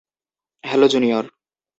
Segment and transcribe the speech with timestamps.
[0.63, 1.25] Hello, junior.